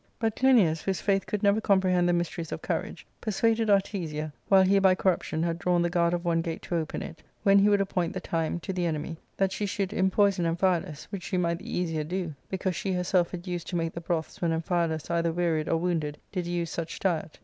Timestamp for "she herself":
12.75-13.29